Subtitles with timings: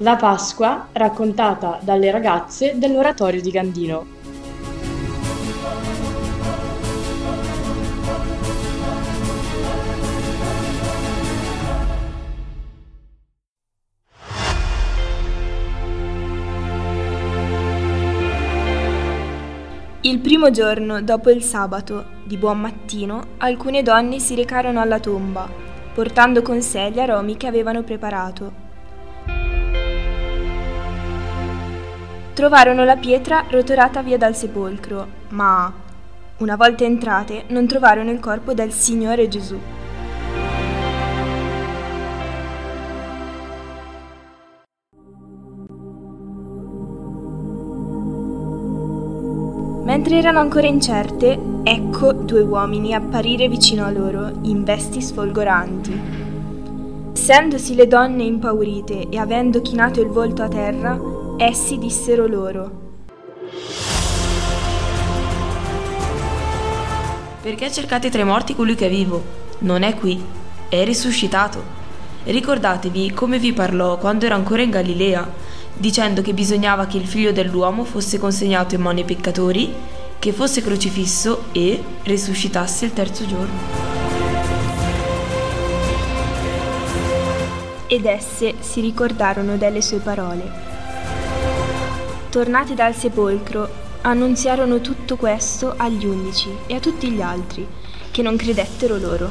[0.00, 4.06] La Pasqua raccontata dalle ragazze dell'oratorio di Gandino.
[20.02, 25.48] Il primo giorno dopo il sabato, di buon mattino, alcune donne si recarono alla tomba,
[25.94, 28.65] portando con sé gli aromi che avevano preparato.
[32.36, 35.72] Trovarono la pietra rotolata via dal sepolcro, ma,
[36.36, 39.58] una volta entrate, non trovarono il corpo del Signore Gesù.
[49.84, 56.00] Mentre erano ancora incerte, ecco due uomini apparire vicino a loro, in vesti sfolgoranti.
[57.14, 62.84] Essendosi le donne impaurite e avendo chinato il volto a terra, essi dissero loro.
[67.42, 69.22] Perché cercate tra i morti colui che è vivo?
[69.58, 70.22] Non è qui,
[70.68, 71.74] è risuscitato.
[72.24, 77.32] Ricordatevi come vi parlò quando era ancora in Galilea dicendo che bisognava che il figlio
[77.32, 79.72] dell'uomo fosse consegnato in mano ai peccatori,
[80.18, 83.84] che fosse crocifisso e risuscitasse il terzo giorno.
[87.88, 90.75] Ed esse si ricordarono delle sue parole.
[92.36, 93.66] Tornati dal sepolcro,
[94.02, 97.66] annunziarono tutto questo agli undici e a tutti gli altri,
[98.10, 99.30] che non credettero loro.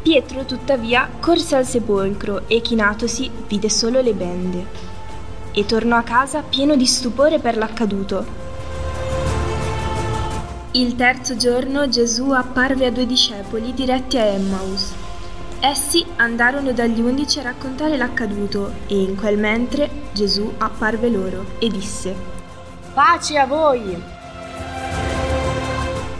[0.00, 4.66] Pietro, tuttavia, corse al sepolcro e, chinatosi, vide solo le bende
[5.52, 8.24] e tornò a casa pieno di stupore per l'accaduto.
[10.70, 14.94] Il terzo giorno Gesù apparve a due discepoli diretti a Emmaus.
[15.62, 21.68] Essi andarono dagli undici a raccontare l'accaduto e in quel mentre Gesù apparve loro e
[21.68, 22.14] disse
[22.94, 24.02] Pace a voi!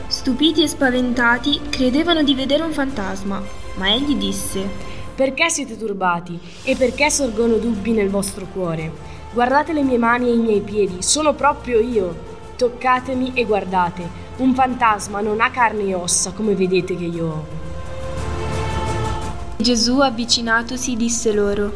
[0.09, 3.43] Stupiti e spaventati credevano di vedere un fantasma,
[3.77, 4.69] ma egli disse
[5.15, 8.93] Perché siete turbati e perché sorgono dubbi nel vostro cuore?
[9.33, 12.29] Guardate le mie mani e i miei piedi, sono proprio io.
[12.57, 14.07] Toccatemi e guardate.
[14.37, 17.70] Un fantasma non ha carne e ossa come vedete che io ho.
[19.61, 21.73] Gesù avvicinatosi disse loro,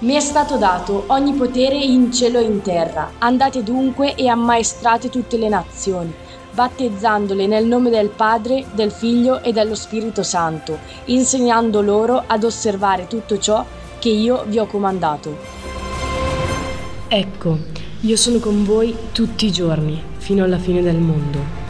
[0.00, 3.12] Mi è stato dato ogni potere in cielo e in terra.
[3.18, 6.12] Andate dunque e ammaestrate tutte le nazioni,
[6.52, 13.06] battezzandole nel nome del Padre, del Figlio e dello Spirito Santo, insegnando loro ad osservare
[13.06, 13.64] tutto ciò
[13.98, 15.36] che io vi ho comandato.
[17.08, 17.58] Ecco,
[18.00, 21.67] io sono con voi tutti i giorni, fino alla fine del mondo.